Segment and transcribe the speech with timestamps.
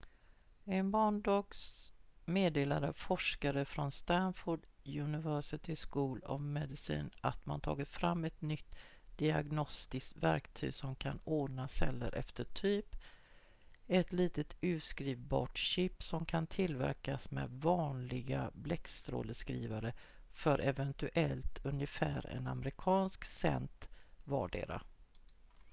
[0.65, 1.91] i måndags
[2.25, 8.75] meddelade forskare från stanford university school of medicine att man tagit fram ett nytt
[9.15, 12.95] diagnostiskt verktyg som kan ordna celler efter typ
[13.87, 19.93] ett litet utskrivbart chip som kan tillverkas med vanliga bläckstråleskrivare
[20.33, 23.89] för eventuellt ungefär en amerikansk cent
[24.23, 24.81] vardera